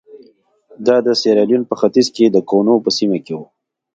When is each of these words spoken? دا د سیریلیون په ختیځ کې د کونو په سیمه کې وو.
دا 0.85 0.95
د 1.05 1.07
سیریلیون 1.21 1.63
په 1.69 1.75
ختیځ 1.79 2.07
کې 2.15 2.25
د 2.27 2.37
کونو 2.49 2.73
په 2.83 2.89
سیمه 2.97 3.17
کې 3.25 3.33
وو. 3.37 3.45